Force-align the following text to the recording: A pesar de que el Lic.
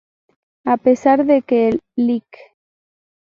A 0.65 0.77
pesar 0.77 1.25
de 1.27 1.43
que 1.43 1.67
el 1.69 1.81
Lic. 1.95 2.25